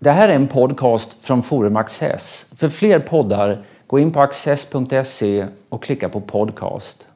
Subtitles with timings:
[0.00, 2.46] Det här är en podcast från Forum Access.
[2.56, 7.08] För fler poddar, gå in på access.se och klicka på podcast.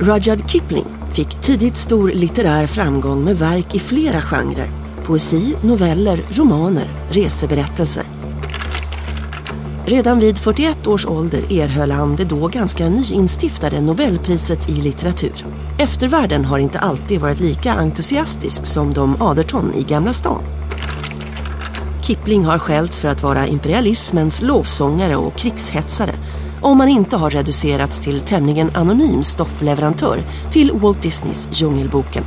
[0.00, 4.79] Rudyard Kipling fick tidigt stor litterär framgång med verk i flera genrer.
[5.04, 8.04] Poesi, noveller, romaner, reseberättelser.
[9.86, 15.46] Redan vid 41 års ålder erhöll han det då ganska nyinstiftade Nobelpriset i litteratur.
[15.78, 20.42] Eftervärlden har inte alltid varit lika entusiastisk som de Aderton i Gamla stan.
[22.02, 26.14] Kipling har skällts för att vara imperialismens lovsångare och krigshetsare
[26.62, 32.24] om man inte har reducerats till tämligen anonym stoffleverantör till Walt Disneys Djungelboken.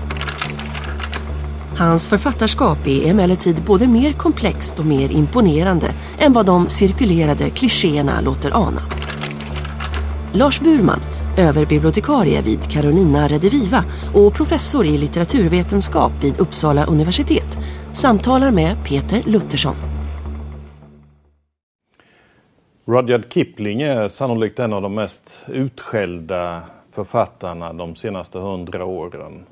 [1.77, 5.88] Hans författarskap är emellertid både mer komplext och mer imponerande
[6.20, 8.81] än vad de cirkulerade klichéerna låter ana.
[10.34, 11.00] Lars Burman,
[11.38, 17.58] överbibliotekarie vid Carolina Rediviva och professor i litteraturvetenskap vid Uppsala universitet,
[17.94, 19.75] samtalar med Peter Luttersson.
[22.86, 29.45] Rudyard Kipling är sannolikt en av de mest utskällda författarna de senaste hundra åren.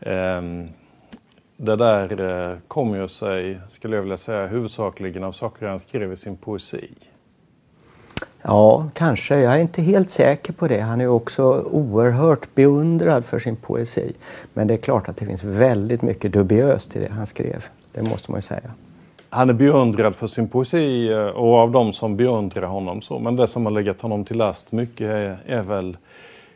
[0.00, 0.68] Ehm,
[1.60, 2.20] det där
[2.50, 6.36] eh, kom ju sig, skulle jag vilja säga, huvudsakligen av saker han skrev i sin
[6.36, 6.88] poesi.
[8.42, 9.40] Ja, kanske.
[9.40, 10.80] Jag är inte helt säker på det.
[10.80, 14.12] Han är också oerhört beundrad för sin poesi.
[14.54, 17.64] Men det är klart att det finns väldigt mycket dubiöst i det han skrev.
[17.92, 18.70] Det måste man ju säga.
[19.30, 23.18] Han är beundrad för sin poesi eh, och av de som beundrar honom så.
[23.18, 25.96] Men det som har legat honom till last mycket är, är väl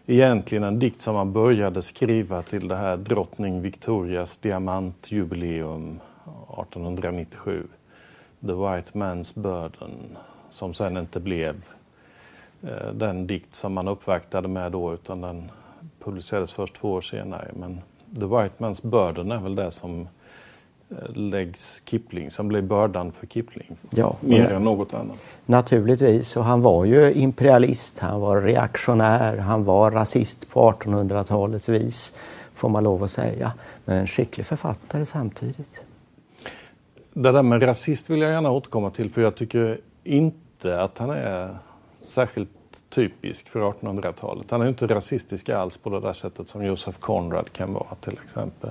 [0.06, 7.66] egentligen en dikt som han började skriva till det här drottning Victorias diamantjubileum 1897.
[8.40, 10.18] The White Man's Burden.
[10.50, 11.62] Som sen inte blev
[12.62, 15.50] eh, den dikt som man uppvaktade med då utan den
[16.00, 17.50] publicerades först två år senare.
[17.56, 17.80] Men
[18.18, 20.08] The White Man's Burden är väl det som
[21.14, 23.76] läggs Kipling, som blev bördan för Kipling.
[23.90, 25.16] Ja, mer än något annat.
[25.46, 32.14] Naturligtvis, och han var ju imperialist, han var reaktionär, han var rasist på 1800-talets vis,
[32.54, 33.52] får man lov att säga.
[33.84, 35.82] Men en skicklig författare samtidigt.
[37.12, 41.10] Det där med rasist vill jag gärna återkomma till, för jag tycker inte att han
[41.10, 41.58] är
[42.00, 42.50] särskilt
[42.94, 44.50] typisk för 1800-talet.
[44.50, 48.18] Han är inte rasistisk alls på det där sättet som Joseph Conrad kan vara till
[48.24, 48.70] exempel.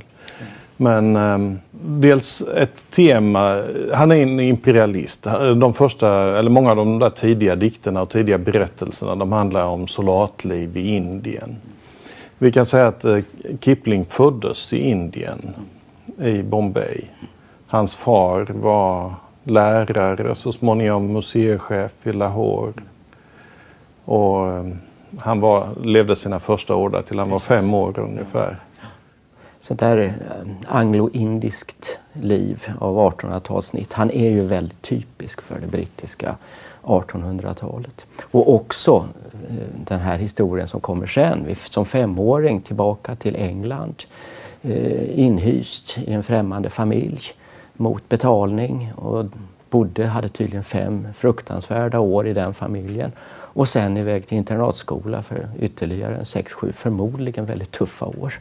[0.77, 5.23] Men eh, dels ett tema, han är en imperialist.
[5.57, 9.87] De första, eller många av de där tidiga dikterna och tidiga berättelserna de handlar om
[9.87, 11.55] soldatliv i Indien.
[12.37, 13.17] Vi kan säga att eh,
[13.59, 15.53] Kipling föddes i Indien,
[16.17, 17.01] i Bombay.
[17.67, 22.73] Hans far var lärare, så småningom museichef i Lahore.
[24.05, 24.79] Och ehm,
[25.17, 28.57] han var, levde sina första år där till han var fem år ungefär
[29.59, 33.93] sånt där angloindiskt anglo-indiskt liv av 1800-talssnitt.
[33.93, 36.35] Han är ju väldigt typisk för det brittiska
[36.81, 38.05] 1800-talet.
[38.21, 39.05] Och också
[39.49, 39.55] eh,
[39.87, 44.03] den här historien som kommer sen, som femåring tillbaka till England,
[44.61, 47.21] eh, inhyst i en främmande familj
[47.73, 49.25] mot betalning och
[49.69, 53.11] bodde, hade tydligen fem fruktansvärda år i den familjen
[53.53, 58.33] och sen iväg till internatskola för ytterligare sex, sju förmodligen väldigt tuffa år.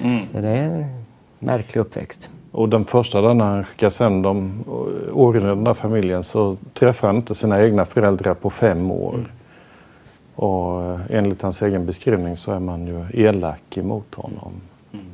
[0.00, 0.26] Mm.
[0.26, 1.04] Så det är en
[1.38, 2.28] märklig uppväxt.
[2.52, 4.64] Och den första skickas hem de
[5.12, 9.14] åren i den där familjen så träffar han inte sina egna föräldrar på fem år.
[9.14, 9.26] Mm.
[10.34, 14.52] Och eh, enligt hans egen beskrivning så är man ju elak emot honom.
[14.92, 15.06] Mm.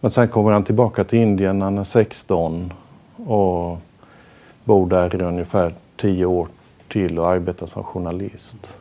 [0.00, 2.72] Men sen kommer han tillbaka till Indien när han är 16
[3.26, 3.78] och
[4.64, 6.48] bor där i ungefär tio år
[6.88, 8.78] till och arbetar som journalist.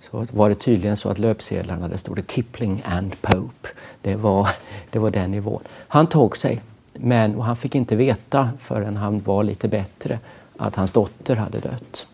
[0.00, 3.68] så var det tydligen så att löpsedlarna, där stod det Kipling and Pope.
[4.02, 4.48] Det var,
[4.90, 5.62] det var den nivån.
[5.88, 6.62] Han tog sig,
[6.92, 10.18] men och han fick inte veta förrän han var lite bättre
[10.56, 12.06] att hans dotter hade dött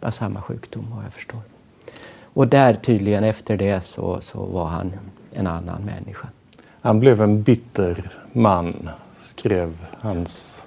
[0.00, 1.40] av samma sjukdom vad jag förstår.
[2.22, 4.92] Och där tydligen efter det så, så var han
[5.32, 6.28] en annan människa.
[6.80, 10.64] Han blev en bitter man, skrev hans...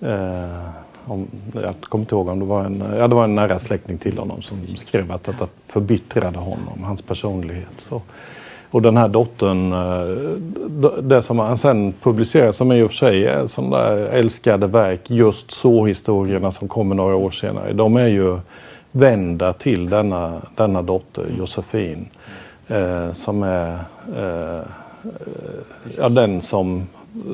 [0.00, 0.68] Eh,
[1.04, 3.98] om, jag kommer inte ihåg om det var en, ja, det var en nära släkting
[3.98, 7.72] till honom som skrev att detta förbittrade honom, hans personlighet.
[7.76, 8.02] Så.
[8.70, 13.26] Och den här dottern, eh, det som han sen publicerar som i och för sig
[13.26, 18.08] är som där älskade verk, just så historierna som kommer några år senare, de är
[18.08, 18.38] ju
[18.92, 22.08] vända till denna, denna dotter, Josefin,
[22.68, 23.78] eh, som är
[24.16, 24.62] eh,
[25.98, 26.86] ja, den som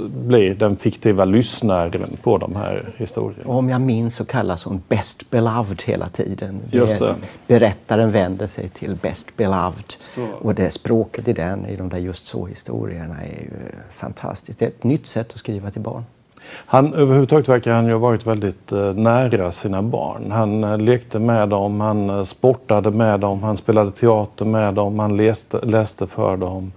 [0.08, 3.50] blir den fiktiva lyssnaren på de här historierna.
[3.50, 6.60] Om jag minns så kallas hon Best Beloved hela tiden.
[6.70, 7.14] Just det.
[7.46, 9.92] Berättaren vänder sig till Best Beloved.
[9.98, 10.26] Så.
[10.40, 13.50] Och det språket i den, i de där just så-historierna är ju
[13.94, 14.58] fantastiskt.
[14.58, 16.04] Det är ett nytt sätt att skriva till barn.
[16.48, 20.30] Han, överhuvudtaget verkar han ju ha varit väldigt eh, nära sina barn.
[20.30, 24.98] Han eh, lekte med dem, han eh, sportade med dem, han spelade teater med dem,
[24.98, 26.72] han läste, läste för dem.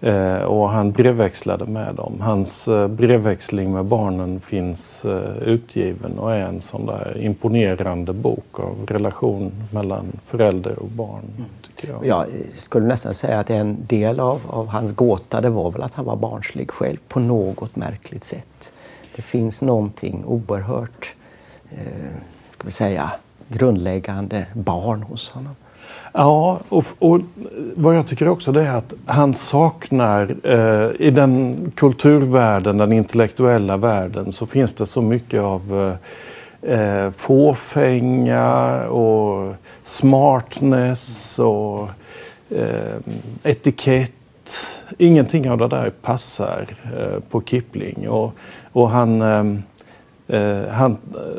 [0.00, 2.20] Eh, och han brevväxlade med dem.
[2.20, 8.60] Hans eh, brevväxling med barnen finns eh, utgiven och är en sån där imponerande bok
[8.60, 11.44] av relation mellan förälder och barn.
[11.66, 12.06] Tycker jag.
[12.06, 12.26] Jag
[12.58, 16.04] skulle nästan säga att en del av, av hans gåta det var väl att han
[16.04, 18.72] var barnslig själv på något märkligt sätt.
[19.16, 21.14] Det finns någonting oerhört
[21.70, 21.78] eh,
[22.54, 23.10] ska vi säga,
[23.48, 25.54] grundläggande barn hos honom.
[26.12, 27.20] Ja, och, och
[27.76, 33.76] vad jag tycker också det är att han saknar, eh, i den kulturvärlden, den intellektuella
[33.76, 35.96] världen, så finns det så mycket av
[36.62, 41.88] eh, eh fåfänga och smartness och
[42.50, 42.96] eh,
[43.42, 44.12] etikett.
[44.98, 46.66] Ingenting av det där passar
[46.98, 48.08] eh, på Kipling.
[48.08, 48.32] Och,
[48.72, 49.44] och han, eh,
[50.38, 50.96] eh han,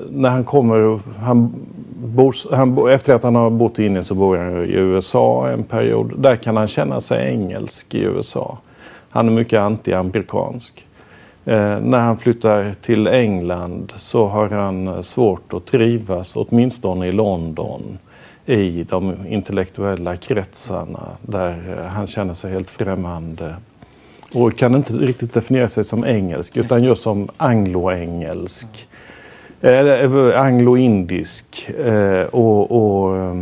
[0.09, 1.55] när han kommer, han
[1.99, 5.63] bor, han, efter att han har bott i Indien så bor han i USA en
[5.63, 6.13] period.
[6.17, 8.57] Där kan han känna sig engelsk i USA.
[9.09, 10.85] Han är mycket anti-amerikansk.
[11.45, 17.11] Eh, när han flyttar till England så har han eh, svårt att trivas, åtminstone i
[17.11, 17.97] London,
[18.45, 23.55] i de intellektuella kretsarna där eh, han känner sig helt främmande.
[24.33, 28.87] Och kan inte riktigt definiera sig som engelsk utan just som angloengelsk.
[29.61, 31.69] Eller anglo-indisk.
[31.69, 33.35] Eh, och, och, eh,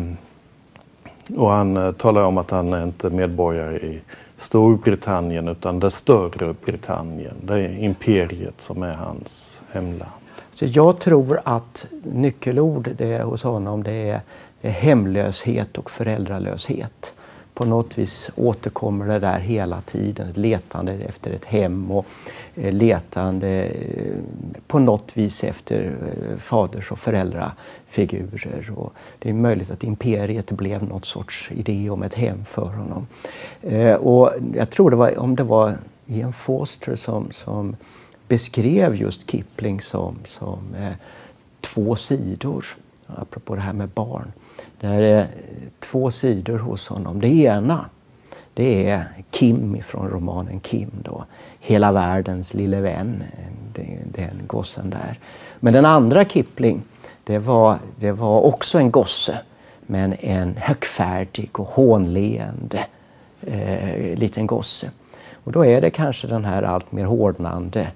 [1.35, 3.99] och han eh, talar om att han är inte medborgare i
[4.37, 7.35] Storbritannien utan det större Britannien.
[7.41, 10.11] Det är imperiet som är hans hemland.
[10.51, 14.21] Så jag tror att nyckelord det hos honom det är,
[14.61, 17.13] det är hemlöshet och föräldralöshet
[17.57, 20.29] på något vis återkommer det där hela tiden.
[20.29, 22.05] Ett letande efter ett hem och
[22.55, 24.15] eh, letande eh,
[24.67, 28.71] på något vis efter eh, faders och föräldrafigurer.
[28.75, 33.07] Och det är möjligt att imperiet blev något sorts idé om ett hem för honom.
[33.99, 35.75] Och jag tror det var, om det var
[36.05, 37.75] Ian Foster som, som
[38.27, 40.59] beskrev just Kipling som, som
[41.61, 42.65] två sidor,
[43.07, 44.31] apropå det här med barn.
[44.79, 45.27] Det är
[45.79, 47.19] två sidor hos honom.
[47.19, 47.85] Det ena
[48.57, 50.91] det är Kim från romanen Kim.
[51.03, 51.25] Då.
[51.59, 53.23] Hela världens lille vän,
[54.05, 55.19] den gossen där.
[55.59, 56.81] Men den andra Kipling,
[57.23, 59.39] det var, det var också en gosse
[59.81, 62.85] men en högfärdig och hånleende
[63.41, 64.91] eh, liten gosse.
[65.43, 67.87] Och då är det kanske den här allt mer hårdnande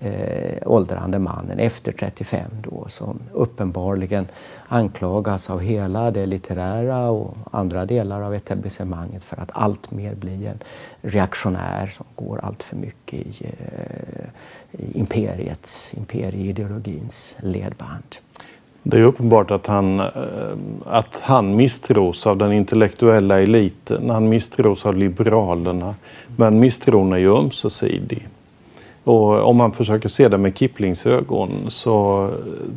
[0.00, 4.26] eh, åldrande mannen efter 35 då som uppenbarligen
[4.68, 10.46] anklagas av hela det litterära och andra delar av etablissemanget för att allt mer bli
[10.46, 10.58] en
[11.00, 14.24] reaktionär som går allt för mycket i, eh,
[14.72, 18.16] i imperiets, imperieideologins ledband.
[18.82, 20.06] Det är uppenbart att han, eh,
[20.86, 25.94] att han misstros av den intellektuella eliten, han misstros av liberalerna.
[26.36, 28.28] Men misstron är ju ömsesidig.
[29.04, 32.28] Och om man försöker se det med Kiplings ögon så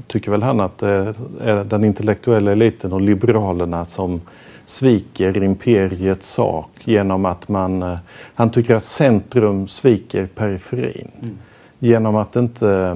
[0.08, 4.22] tycker väl han att det är den intellektuella eliten och liberalerna som
[4.66, 7.84] sviker imperiets sak genom att man...
[7.84, 7.98] Eh,
[8.36, 11.12] han tycker att centrum sviker periferin.
[11.22, 11.38] Mm.
[11.80, 12.96] Genom att inte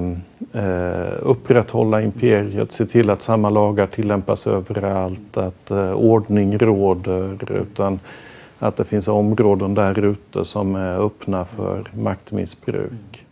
[0.52, 7.52] eh, upprätthålla imperiet, se till att samma lagar tillämpas överallt, att eh, ordning råder.
[7.52, 8.00] Utan
[8.58, 13.26] att det finns områden där ute som är öppna för maktmissbruk.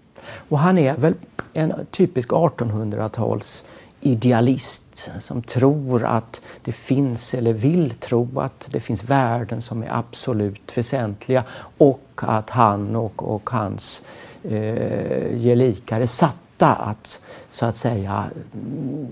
[0.49, 1.15] Och han är väl
[1.53, 3.65] en typisk 1800-tals
[4.01, 9.89] idealist som tror att det finns eller vill tro att det finns värden som är
[9.99, 11.45] absolut väsentliga
[11.79, 14.03] och att han och, och hans
[14.43, 17.21] eh, gelikar är satta lätta att
[17.51, 18.25] så att säga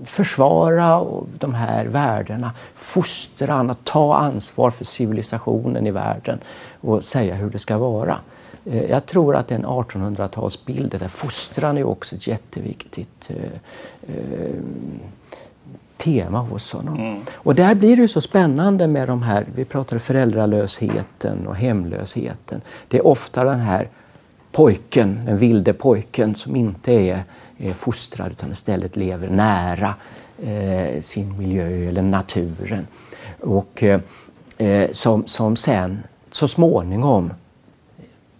[0.05, 1.03] försvara
[1.39, 6.39] de här värdena, fostran, att ta ansvar för civilisationen i världen
[6.81, 8.19] och säga hur det ska vara.
[8.65, 14.55] Eh, jag tror att en 1800-talsbild, där fostran är också ett jätteviktigt eh, eh,
[15.97, 16.95] tema hos honom.
[16.95, 17.21] Mm.
[17.35, 22.61] Och där blir det så spännande med de här, vi pratade föräldralösheten och hemlösheten.
[22.87, 23.89] Det är ofta den här
[24.55, 27.23] pojken, den vilde pojken som inte är,
[27.57, 29.95] är fostrad utan istället lever nära
[30.43, 32.87] eh, sin miljö eller naturen.
[33.39, 33.99] Och eh,
[34.57, 37.33] eh, som, som sen så småningom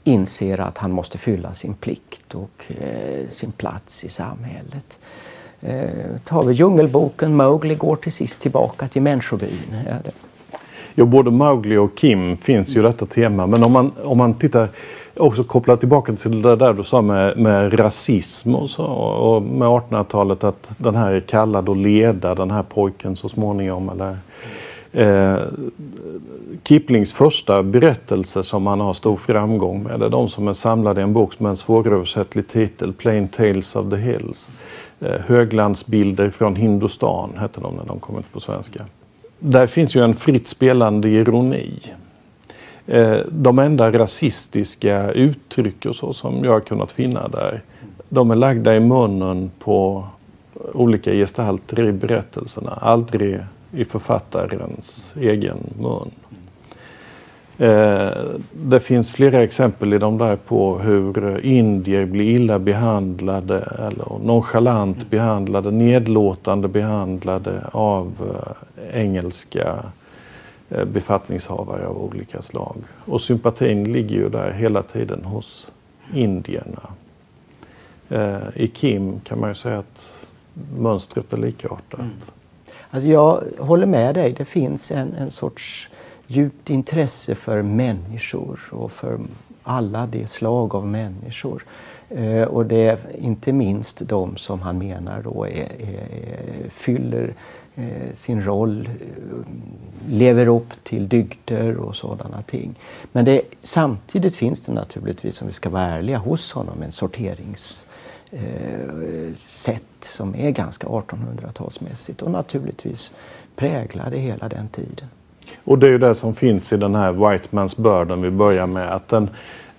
[0.04, 5.00] inser att han måste fylla sin plikt och eh, sin plats i samhället.
[5.62, 9.84] Eh, tar vi Djungelboken, Mowgli går till sist tillbaka till människobyn.
[9.88, 10.12] Ja,
[10.98, 13.48] Ja, både Mowgli och Kim finns ju detta tema.
[13.48, 14.70] Men om man, om man tittar
[15.18, 19.68] också koppla tillbaka till det där du sa med, med rasism och, så, och med
[19.68, 23.90] 1800-talet att den här är kallad att leda den här pojken så småningom.
[23.90, 24.18] Eller,
[24.92, 25.42] eh,
[26.64, 31.04] Kiplings första berättelse som han har stor framgång med är de som är samlade i
[31.04, 34.52] en bok med en svåröversättlig titel, Plain Tales of the Hills.
[35.00, 38.86] Eh, höglandsbilder från Hindustan hette de när de kom ut på svenska
[39.40, 41.80] där finns ju en fritt spelande ironi.
[42.88, 47.62] Eh, de enda rasistiska uttryck och så som jag har kunnat finna där,
[48.10, 50.04] de är lagda i munnen på
[50.74, 53.40] olika gestalter i berättelserna, aldrig
[53.72, 56.12] i författarens egen mun.
[57.58, 58.10] Eh,
[58.52, 65.10] det finns flera exempel i de där på hur indier blir illa behandlade eller nonchalant
[65.10, 68.12] behandlade, nedlåtande behandlade av
[68.78, 70.05] eh, engelska eh,
[70.76, 72.76] Eh, befattningshavare av olika slag.
[73.06, 75.68] Och sympatin ligger ju där hela tiden hos
[76.14, 76.90] indierna.
[78.10, 80.14] Eh, I Kim kan man ju säga att
[80.78, 82.00] mönstret är likartat.
[82.00, 82.12] Mm.
[82.90, 84.34] Alltså jag håller med dig.
[84.38, 85.90] Det finns en, en sorts
[86.28, 89.20] djupt intresse för människor och för
[89.64, 91.64] alla de slag av människor.
[92.16, 97.34] Eh, och det är inte minst de som han menar då är, är, fyller
[97.76, 99.38] eh, sin roll, eh,
[100.10, 102.76] lever upp till dygder och sådana ting.
[103.12, 107.88] Men det, samtidigt finns det naturligtvis, om vi ska vara ärliga, hos honom en sorteringssätt
[108.32, 113.14] eh, sätt som är ganska 1800-talsmässigt och naturligtvis
[113.56, 115.08] präglade hela den tiden.
[115.64, 118.68] Och det är ju det som finns i den här White Man's Burden vi börjar
[118.68, 118.96] med.
[118.96, 119.30] Att den, eh,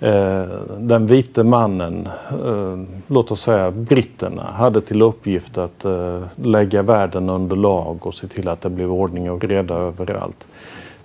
[0.00, 0.44] Eh,
[0.78, 7.30] den vite mannen, eh, låt oss säga britterna, hade till uppgift att eh, lägga världen
[7.30, 10.46] under lag och se till att det blev ordning och reda överallt.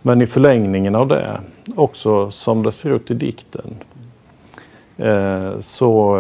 [0.01, 1.39] Men i förlängningen av det,
[1.75, 3.75] också som det ser ut i dikten,
[5.62, 6.15] så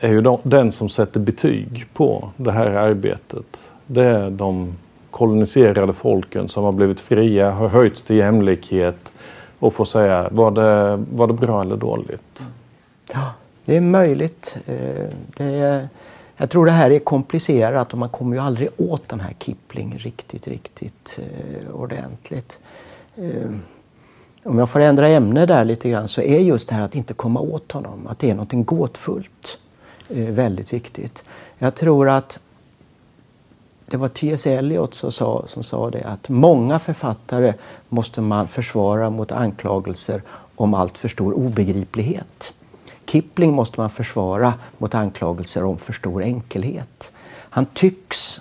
[0.00, 4.74] är ju de, den som sätter betyg på det här arbetet, det är de
[5.10, 9.12] koloniserade folken som har blivit fria, har höjts till jämlikhet
[9.58, 12.42] och få säga var det, var det bra eller dåligt?
[13.12, 13.32] Ja,
[13.64, 14.56] det är möjligt.
[14.66, 15.88] Eh, det är,
[16.36, 19.98] jag tror det här är komplicerat och man kommer ju aldrig åt den här Kipling
[19.98, 22.58] riktigt, riktigt eh, ordentligt.
[23.16, 23.50] Eh,
[24.44, 27.14] om jag får ändra ämne där lite grann så är just det här att inte
[27.14, 29.58] komma åt honom, att det är något gåtfullt
[30.08, 31.24] väldigt viktigt.
[31.58, 32.38] Jag tror att
[33.90, 34.46] det var T.S.
[34.46, 37.54] Eliot som sa, som sa det att många författare
[37.88, 40.22] måste man försvara mot anklagelser
[40.56, 42.52] om allt för stor obegriplighet.
[43.06, 47.12] Kipling måste man försvara mot anklagelser om för stor enkelhet.
[47.50, 48.40] Han tycks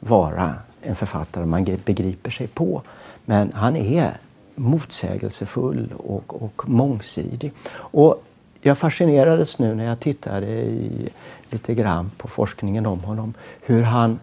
[0.00, 2.82] vara en författare man begriper sig på,
[3.24, 4.10] men han är
[4.54, 7.52] motsägelsefull och, och mångsidig.
[7.72, 8.22] Och
[8.60, 11.08] jag fascinerades nu när jag tittade i,
[11.50, 14.18] lite grann på forskningen om honom, hur han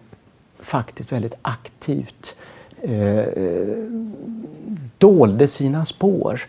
[0.62, 2.36] faktiskt väldigt aktivt
[2.82, 3.24] eh,
[4.98, 6.40] dolde sina spår.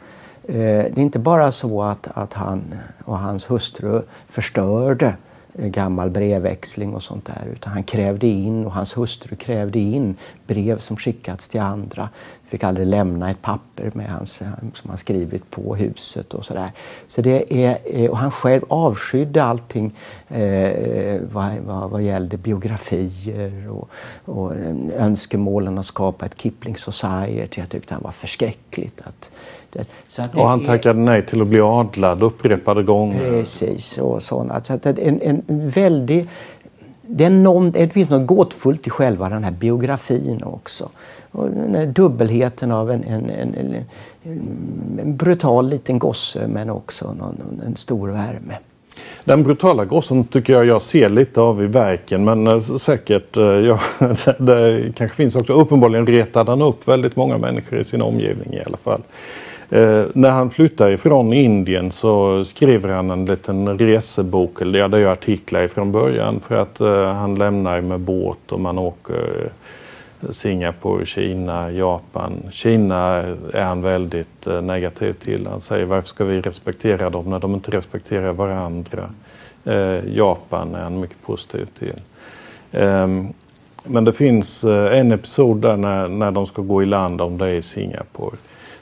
[0.48, 2.62] Eh, det är inte bara så att, att han
[3.06, 5.31] och hans hustru förstörde Eh,
[5.62, 7.48] Eh, gammal brevväxling och sånt där.
[7.54, 10.16] Utan han krävde in och hans hustru krävde in
[10.48, 12.10] brev som skickats till andra.
[12.44, 16.72] Fick aldrig lämna ett papper med hans, eh, som han skrivit på huset och sådär.
[17.08, 19.96] Så det är, eh, och han själv avskydde allting
[20.28, 23.90] eh, vad, vad, vad gällde biografier och,
[24.26, 24.54] och
[24.98, 27.62] önskemålen att skapa ett Kipling Society.
[27.62, 29.02] Jag tyckte han var förskräckligt.
[29.76, 31.04] Att, och han tackade är...
[31.04, 33.30] nej till att bli adlad upprepade gånger.
[33.30, 34.64] Precis, och sådana.
[34.64, 36.28] Så att en, en väldig...
[37.02, 40.90] Det, är någon, det finns något gåtfullt i själva den här biografin också.
[41.32, 41.50] Och
[41.88, 43.76] dubbelheten av en, en, en,
[45.02, 48.58] en brutal liten gosse men också någon, en stor värme.
[49.24, 53.44] Den brutala gossen tycker jag jag ser lite av i verken men äh, säkert, äh,
[53.44, 53.80] ja,
[54.38, 55.54] det kanske finns också.
[55.54, 59.02] Uppenbarligen retade han upp väldigt många människor i sin omgivning i alla fall.
[59.72, 64.98] Eh, när han flyttar ifrån Indien så skriver han en liten resebok, eller ja, det
[64.98, 69.52] är artiklar från början för att eh, han lämnar med båt och man åker
[70.22, 72.34] eh, Singapore, Kina, Japan.
[72.52, 72.98] Kina
[73.54, 75.48] är han väldigt eh, negativ till.
[75.48, 79.10] Han säger varför ska vi respektera dem när de inte respekterar varandra?
[79.66, 82.02] Eh, Japan är han mycket positiv till.
[82.72, 83.08] Eh,
[83.84, 87.38] men det finns eh, en episod där när, när de ska gå i land, om
[87.38, 88.38] det är i Singapore.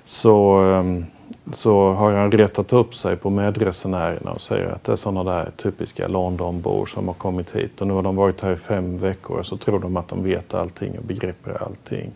[0.09, 1.05] Så ehm,
[1.53, 5.51] så har han retat upp sig på medresenärerna och säger att det är sådana där
[5.57, 9.37] typiska Londonbor som har kommit hit och nu har de varit här i fem veckor
[9.39, 12.11] och så tror de att de vet allting och begriper allting.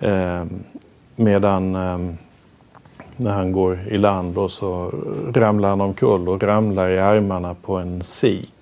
[0.00, 0.44] Eh,
[1.16, 1.98] medan eh,
[3.16, 4.92] när han går i land och så
[5.34, 8.53] ramlar han omkull och ramlar i armarna på en sik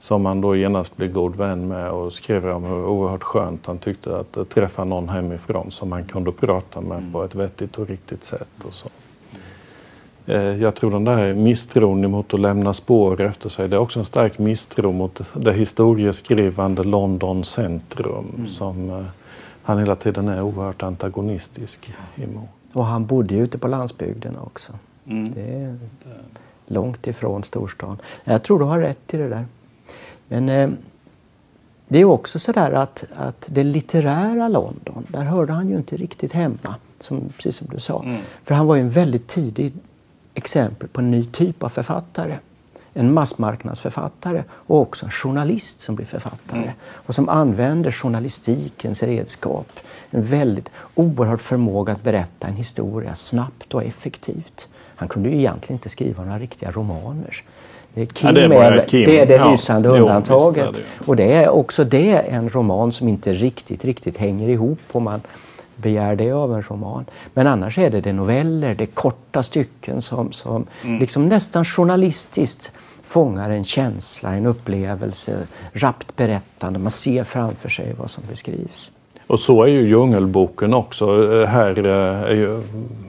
[0.00, 3.78] som han då genast blev god vän med och skrev om hur oerhört skönt han
[3.78, 7.12] tyckte att träffa någon hemifrån som han kunde prata med mm.
[7.12, 8.64] på ett vettigt och riktigt sätt.
[8.64, 8.88] Och så.
[10.26, 13.98] Eh, jag tror den där misstron mot att lämna spår efter sig, det är också
[13.98, 18.48] en stark misstro mot det historieskrivande London centrum mm.
[18.48, 19.04] som eh,
[19.62, 22.48] han hela tiden är oerhört antagonistisk emot.
[22.72, 24.72] Och han bodde ju ute på landsbygden också.
[25.06, 25.32] Mm.
[25.32, 25.78] Det är
[26.66, 27.98] långt ifrån storstan.
[28.24, 29.44] Jag tror du har rätt i det där.
[30.28, 30.70] Men eh,
[31.88, 35.96] det är också så där att, att det litterära London, där hörde han ju inte
[35.96, 36.74] riktigt hemma.
[37.00, 38.02] Som, precis som du sa.
[38.02, 38.20] Mm.
[38.44, 39.72] För han var ju en väldigt tidig
[40.34, 42.36] exempel på en ny typ av författare.
[42.92, 46.62] En massmarknadsförfattare och också en journalist som blir författare.
[46.62, 46.74] Mm.
[46.82, 49.80] Och som använder journalistikens redskap.
[50.10, 54.68] En väldigt oerhörd förmåga att berätta en historia snabbt och effektivt.
[54.96, 57.44] Han kunde ju egentligen inte skriva några riktiga romaner.
[58.06, 59.04] Kim, ja, det, är Kim.
[59.04, 59.50] det är det ja.
[59.50, 60.66] lysande undantaget.
[60.66, 61.06] Jo, det.
[61.06, 65.20] Och det är också det en roman som inte riktigt, riktigt hänger ihop om man
[65.76, 67.04] begär det av en roman.
[67.34, 70.98] Men annars är det, det noveller, det korta stycken som, som mm.
[70.98, 72.72] liksom nästan journalistiskt
[73.04, 75.36] fångar en känsla, en upplevelse,
[75.72, 76.78] rappt berättande.
[76.78, 78.92] Man ser framför sig vad som beskrivs.
[79.26, 81.06] Och så är ju Djungelboken också.
[81.46, 82.62] Här är ju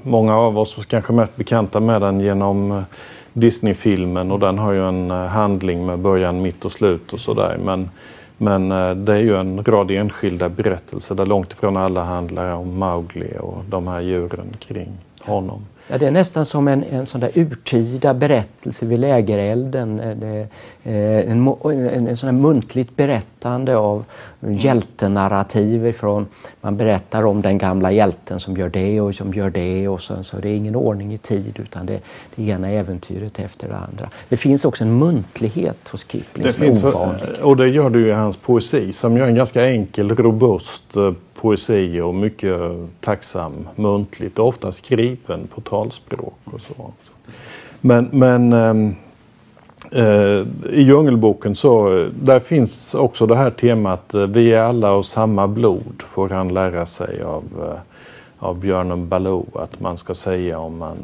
[0.04, 2.84] många av oss kanske mest bekanta med den genom
[3.34, 7.58] Disney-filmen och den har ju en eh, handling med början, mitt och slut och sådär.
[7.64, 7.90] Men,
[8.38, 12.80] men eh, det är ju en rad enskilda berättelser där långt ifrån alla handlar om
[12.80, 14.90] Mowgli och de här djuren kring
[15.22, 15.62] honom.
[15.92, 20.00] Ja, det är nästan som en, en sån där urtida berättelse vid lägerelden.
[20.00, 20.48] Eh, det,
[20.84, 22.96] en, en, en sån muntligt
[23.40, 24.06] berättande av
[24.40, 26.28] hjältenarrativ ifrån
[26.62, 30.24] man berättar om den gamla hjälten som gör det och som gör det och så,
[30.24, 32.00] så det är ingen ordning i tid utan det,
[32.36, 34.10] det ena äventyret efter det andra.
[34.30, 37.30] Det finns också en muntlighet hos Kipling det som finns, är ovanlig.
[37.42, 41.14] Och det gör det ju i hans poesi som gör en ganska enkel, robust eh,
[41.34, 42.62] poesi och mycket
[43.02, 46.92] tacksam muntligt, ofta skriven på talspråk och så.
[47.82, 48.94] Men, men äh,
[49.92, 54.92] Eh, i Djungelboken så eh, där finns också det här temat eh, vi är alla
[54.92, 57.44] av samma blod får han lära sig av,
[58.40, 60.98] av björnen Baloo att man ska säga om man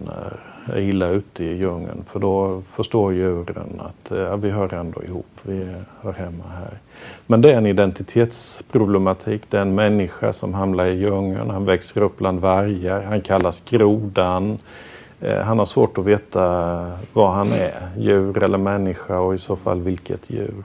[0.74, 5.40] är illa ute i djungeln för då förstår djuren att ja, vi hör ändå ihop,
[5.44, 5.68] vi
[6.02, 6.78] hör hemma här.
[7.28, 9.42] Men det är en identitetsproblematik.
[9.50, 11.50] Det är en människa som hamnar i djungeln.
[11.50, 13.02] Han växer upp bland vargar.
[13.02, 14.58] Han kallas grodan.
[15.22, 16.42] Eh, han har svårt att veta
[17.14, 20.64] vad han är, djur eller människa och i så fall vilket djur.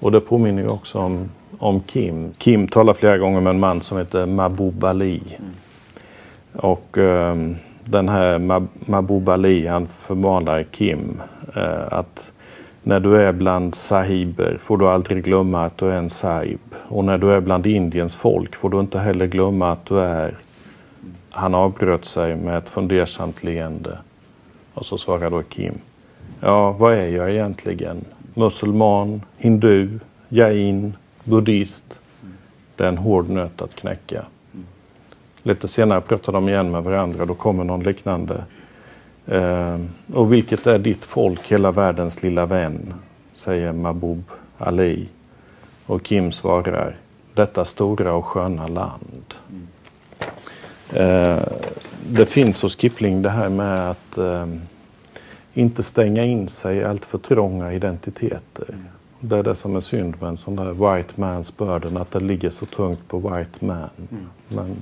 [0.00, 2.32] Och det påminner ju också om, om Kim.
[2.38, 5.22] Kim talar flera gånger med en man som heter Mahbub Ali.
[6.52, 7.36] Och eh,
[7.84, 8.38] den här
[8.90, 11.22] Mahbub Ali han förmanar Kim
[11.56, 12.30] eh, att
[12.82, 16.60] när du är bland sahiber får du aldrig glömma att du är en sahib.
[16.88, 20.34] Och när du är bland Indiens folk får du inte heller glömma att du är...
[21.38, 23.98] Han avbröt sig med ett fundersamt leende.
[24.74, 25.74] Och så svarade då Kim.
[26.40, 28.04] Ja, vad är jag egentligen?
[28.34, 29.98] Musulman, hindu,
[30.28, 32.00] jain, buddhist?
[32.76, 34.24] Det är en hård nöt att knäcka.
[35.42, 37.24] Lite senare pratar de igen med varandra.
[37.26, 38.44] Då kommer någon liknande
[39.30, 39.78] Eh,
[40.14, 42.94] och vilket är ditt folk, hela världens lilla vän?
[43.34, 44.22] Säger Mabub
[44.58, 45.08] Ali.
[45.86, 46.96] Och Kim svarar,
[47.34, 49.34] detta stora och sköna land.
[50.92, 51.42] Eh,
[52.10, 54.46] det finns hos Kipling det här med att eh,
[55.54, 58.74] inte stänga in sig i allt för trånga identiteter.
[59.20, 62.20] Det är det som är synd med en sån där white man's burden, att det
[62.20, 63.90] ligger så tungt på white man.
[64.48, 64.76] Men,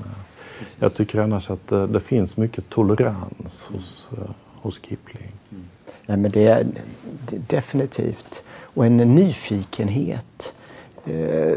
[0.78, 4.08] jag tycker annars att det, finns mycket tolerans hos,
[4.54, 5.32] hos Kipling.
[5.50, 5.64] Mm.
[6.06, 6.66] Nej, men det är,
[7.48, 8.44] definitivt.
[8.48, 10.54] Och en nyfikenhet.
[11.06, 11.56] Eh,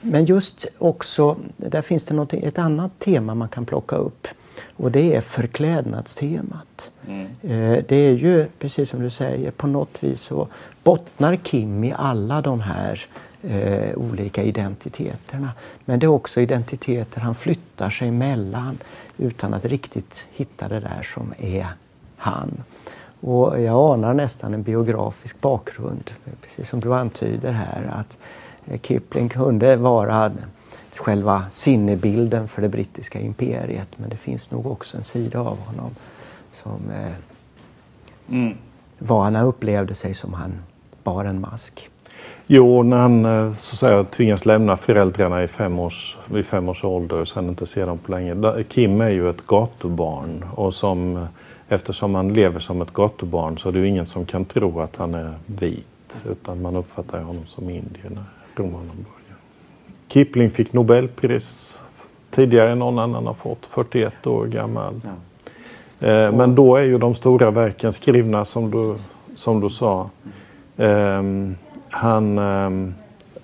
[0.00, 4.28] men just också, där finns det ett annat tema man kan plocka upp.
[4.76, 6.90] Och det är förklädnadstemat.
[7.06, 7.26] Mm.
[7.42, 10.48] Eh, det är ju, precis som du säger, på något vis så
[10.82, 13.06] bottnar Kim i alla de här
[13.42, 15.50] eh, olika identiteterna.
[15.84, 18.78] Men det är också identiteter han flyttar sig mellan
[19.18, 21.66] utan att riktigt hitta det där som är
[22.16, 22.62] han.
[23.20, 26.10] Och jag anar nästan en biografisk bakgrund,
[26.42, 28.18] precis som du antyder här, att
[28.82, 30.30] Kipling kunde vara
[30.98, 33.88] själva sinnebilden för det brittiska imperiet.
[33.96, 35.90] Men det finns nog också en sida av honom
[36.52, 38.56] som eh, mm.
[38.98, 40.52] var han upplevde sig som han
[41.04, 41.90] bar en mask.
[42.46, 46.68] Jo, när han eh, så att säga, tvingas lämna föräldrarna i fem års, vid fem
[46.68, 48.64] års ålder och sen inte se dem på länge.
[48.68, 51.24] Kim är ju ett gatubarn och som, eh,
[51.68, 54.96] eftersom han lever som ett gatubarn så är det ju ingen som kan tro att
[54.96, 58.10] han är vit utan man uppfattar honom som indier
[58.62, 59.38] börjar.
[60.08, 61.80] Kipling fick Nobelpris
[62.30, 65.00] tidigare än någon annan har fått, 41 år gammal.
[65.04, 66.08] Ja.
[66.08, 68.94] Eh, men då är ju de stora verken skrivna som du,
[69.34, 70.10] som du sa.
[70.76, 71.56] Mm
[71.96, 72.92] han eh,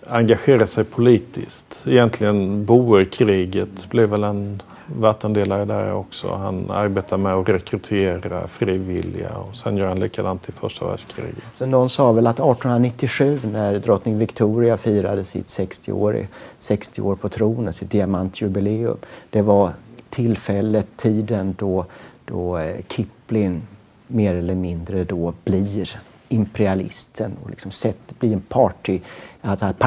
[0.07, 1.87] engagerade sig politiskt.
[1.87, 4.63] Egentligen boerkriget blev väl en
[4.99, 6.35] vattendelare där också.
[6.35, 11.45] Han arbetar med att rekrytera frivilliga och sen gör han likadant i första världskriget.
[11.55, 16.27] Så någon sa väl att 1897 när drottning Victoria firade sitt 60 år,
[16.59, 18.97] 60 år på tronen, sitt diamantjubileum,
[19.31, 19.71] det var
[20.11, 21.85] tillfället, tiden då,
[22.25, 23.63] då eh, Kipling
[24.07, 29.01] mer eller mindre då blir imperialisten och liksom sett, blir en party,
[29.41, 29.79] alltså ett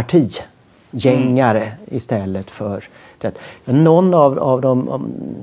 [0.96, 1.78] gängare mm.
[1.88, 2.84] istället för
[3.18, 3.38] det.
[3.66, 5.02] Någon av, av de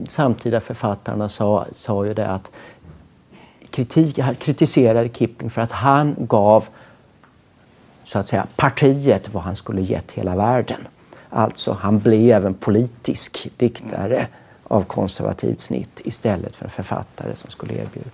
[0.08, 2.50] samtida författarna sa, sa ju det att
[3.70, 6.64] kritik, kritiserade Kipling för att han gav
[8.04, 10.88] så att säga partiet vad han skulle gett hela världen.
[11.30, 14.26] Alltså han blev en politisk diktare
[14.64, 18.10] av konservativt snitt istället för en författare som skulle erbjuda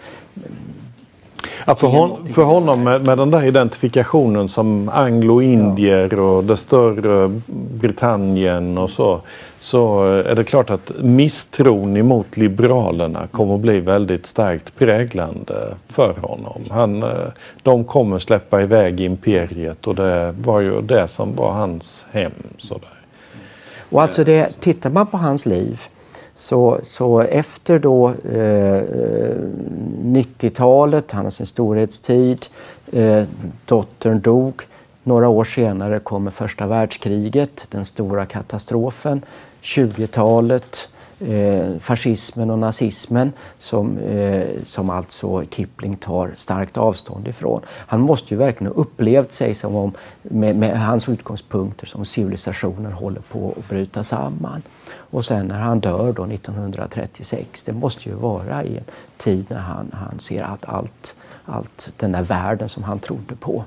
[1.67, 6.23] Ja, för, hon, för honom med, med, den där identifikationen som anglo-indier ja.
[6.23, 7.41] och det större
[7.81, 9.21] Britannien och så.
[9.61, 16.15] Så är det klart att misstron emot liberalerna kommer att bli väldigt starkt präglande för
[16.21, 16.63] honom.
[16.71, 17.09] Han, eh,
[17.63, 22.33] de kommer släppa iväg imperiet och det var ju det som var hans hem.
[22.59, 22.99] Sådär.
[23.91, 25.81] Och alltså det, tittar man på hans liv
[26.38, 28.83] så, så efter då eh,
[30.03, 32.46] 90-talet, han har sin storhetstid,
[32.92, 33.24] eh,
[33.64, 34.62] dottern dog.
[35.03, 39.22] Några år senare kommer första världskriget, den stora katastrofen.
[39.62, 40.88] 20-talet,
[41.20, 47.61] eh, fascismen och nazismen som, eh, som alltså Kipling tar starkt avstånd ifrån.
[47.68, 52.92] Han måste ju verkligen ha upplevt sig som om, med, med hans utgångspunkter som civilisationen
[52.92, 54.62] håller på att bryta samman.
[55.11, 58.85] Och sen när han dör då 1936, det måste ju vara i en
[59.16, 63.64] tid när han, han ser att allt, allt den där världen som han trodde på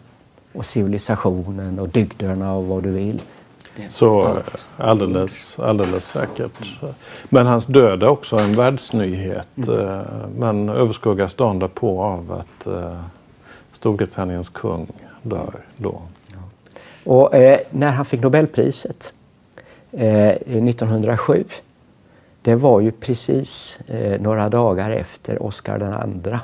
[0.53, 3.21] och civilisationen och dygderna och vad du vill
[3.89, 4.37] så
[4.77, 6.79] alldeles, alldeles säkert.
[7.29, 9.47] Men hans död är också en världsnyhet.
[9.57, 9.79] Mm.
[9.79, 10.01] Eh,
[10.37, 13.01] men överskuggas dagen därpå av att eh,
[13.73, 14.87] Storbritanniens kung
[15.21, 16.01] dör då.
[17.03, 19.13] Och eh, när han fick Nobelpriset
[19.91, 21.43] eh, 1907
[22.41, 26.39] det var ju precis eh, några dagar efter Oscar den andra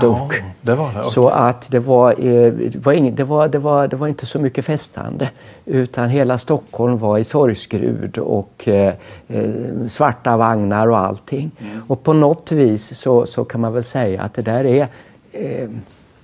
[0.00, 0.34] dog.
[0.34, 1.10] Ja, det var det, okay.
[1.10, 4.26] Så att det var, eh, det, var ing, det, var, det, var, det var inte
[4.26, 5.30] så mycket festande
[5.64, 8.94] utan hela Stockholm var i sorgskrud och eh,
[9.28, 9.50] eh,
[9.88, 11.50] svarta vagnar och allting.
[11.58, 11.82] Mm.
[11.88, 14.88] Och på något vis så, så kan man väl säga att det där är
[15.32, 15.68] eh,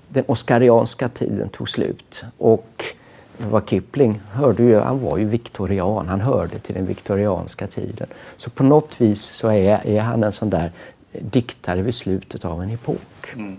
[0.09, 2.25] den oskarianska tiden tog slut.
[2.39, 2.85] Och
[3.51, 8.07] var Kipling hörde ju, han var ju viktorian, han hörde till den viktorianska tiden.
[8.37, 10.73] Så på något vis så är, är han en sån där
[11.21, 13.35] diktare vid slutet av en epok.
[13.37, 13.57] Mm.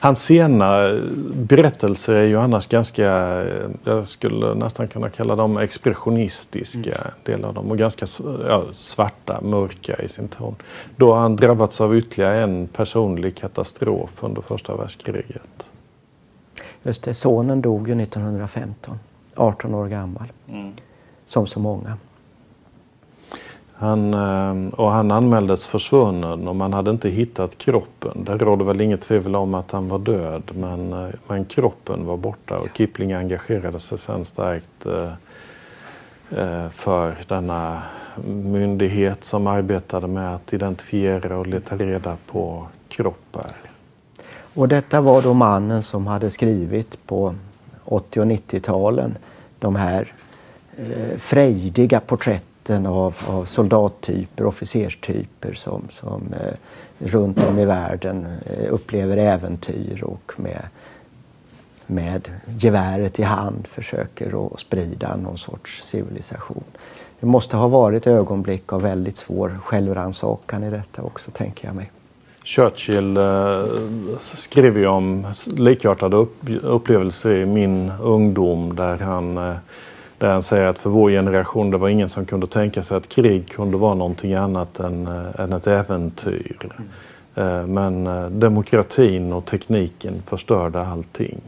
[0.00, 1.00] Hans sena
[1.34, 3.02] berättelser är ju annars ganska,
[3.84, 7.12] jag skulle nästan kunna kalla dem expressionistiska, mm.
[7.22, 8.06] delar av dem, och ganska
[8.48, 10.54] ja, svarta, mörka i sin ton.
[10.96, 15.64] Då har han drabbats av ytterligare en personlig katastrof under första världskriget.
[16.86, 18.98] Just det, sonen dog ju 1915,
[19.36, 20.32] 18 år gammal.
[20.48, 20.72] Mm.
[21.24, 21.96] Som så många.
[23.74, 28.24] Han, eh, och han anmäldes försvunnen och man hade inte hittat kroppen.
[28.24, 32.16] Det råder väl inget tvivel om att han var död men, eh, men kroppen var
[32.16, 37.82] borta och Kipling engagerade sig sen starkt eh, för denna
[38.26, 43.63] myndighet som arbetade med att identifiera och leta reda på kroppar.
[44.54, 47.34] Och detta var då mannen som hade skrivit på
[47.84, 49.18] 80 och 90-talen
[49.58, 50.12] de här
[50.76, 56.54] eh, frejdiga porträtten av, av soldattyper, officerstyper som, som eh,
[56.98, 60.62] runt om i världen eh, upplever äventyr och med,
[61.86, 66.64] med geväret i hand försöker att sprida någon sorts civilisation.
[67.20, 71.90] Det måste ha varit ögonblick av väldigt svår självrannsakan i detta också, tänker jag mig.
[72.44, 73.64] Churchill eh,
[74.22, 75.26] skrev ju om
[75.56, 79.54] likartade upp, upplevelser i min ungdom där han, eh,
[80.18, 83.08] där han säger att för vår generation det var ingen som kunde tänka sig att
[83.08, 86.56] krig kunde vara någonting annat än, eh, än ett äventyr.
[86.60, 87.74] Mm.
[87.74, 88.04] Men
[88.40, 91.40] demokratin och tekniken förstörde allting.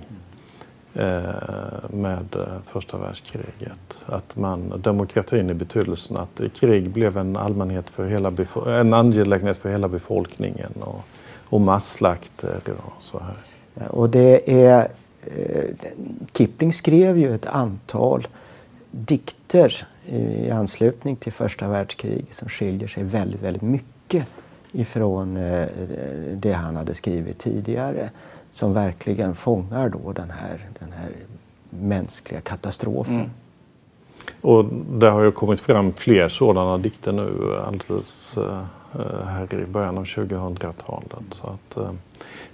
[0.98, 3.98] Eh, med eh, första världskriget.
[4.06, 8.32] Att man, demokratin i betydelsen att krig blev en, allmänhet för hela
[8.80, 11.00] en angelägenhet för hela befolkningen och,
[11.44, 13.88] och masslakter och så här.
[13.88, 14.88] Och det är,
[15.24, 15.64] eh,
[16.32, 18.26] Kipling skrev ju ett antal
[18.90, 24.26] dikter i anslutning till första världskriget som skiljer sig väldigt, väldigt mycket
[24.72, 25.66] ifrån eh,
[26.35, 28.11] det han hade skrivit tidigare
[28.57, 31.11] som verkligen fångar då den här, den här
[31.71, 33.14] mänskliga katastrofen.
[33.14, 33.31] Mm.
[34.40, 34.64] Och
[34.99, 38.62] det har ju kommit fram fler sådana dikter nu alldeles uh,
[39.25, 41.25] här i början av 2000-talet.
[41.31, 41.90] Så att, uh,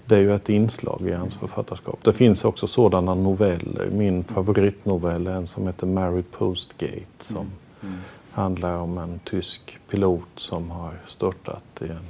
[0.05, 1.99] det är ju ett inslag i hans författarskap.
[2.03, 3.89] Det finns också sådana noveller.
[3.93, 7.51] Min favoritnovell är en som heter Mary Postgate som mm.
[7.83, 7.99] Mm.
[8.33, 12.07] handlar om en tysk pilot som har störtat i en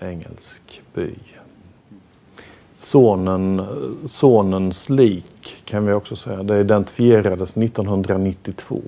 [0.00, 1.14] engelsk by
[2.76, 3.66] sonen,
[4.06, 6.42] sonens lik kan vi också säga.
[6.42, 8.82] Det identifierades 1992.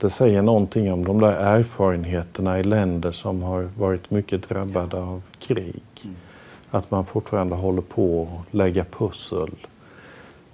[0.00, 5.22] Det säger någonting om de där erfarenheterna i länder som har varit mycket drabbade av
[5.38, 5.82] krig.
[6.04, 6.16] Mm.
[6.70, 9.50] Att man fortfarande håller på att lägga pussel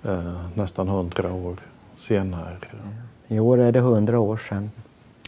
[0.02, 1.56] eh, nästan hundra år
[1.96, 2.56] senare.
[3.28, 4.70] I år är det hundra år sedan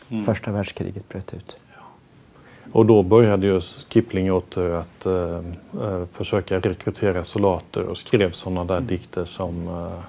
[0.09, 0.25] mm.
[0.25, 1.57] första världskriget bröt ut.
[2.73, 5.39] Och då började ju Kipling åter att eh,
[5.83, 8.87] eh, försöka rekrytera soldater och skrev sådana där mm.
[8.87, 10.05] dikter som eh,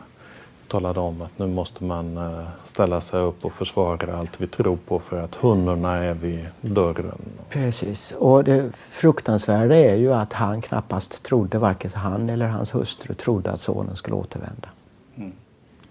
[0.68, 4.78] talade om att nu måste man eh, ställa sig upp och försvara allt vi tror
[4.88, 7.18] på för att hunnorna är vid dörren.
[7.50, 13.14] Precis, och det fruktansvärda är ju att han knappast trodde, varken han eller hans hustru
[13.14, 14.70] trodde att sonen skulle återvända.
[15.16, 15.32] Mm.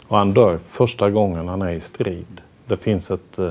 [0.08, 2.40] Och han dör första gången han är i strid.
[2.66, 3.50] Det finns ett eh,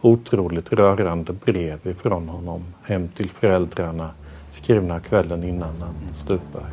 [0.00, 4.10] otroligt rörande brev ifrån honom hem till föräldrarna
[4.50, 6.66] skrivna kvällen innan han stupar.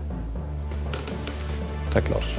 [1.93, 2.37] Tack Lars.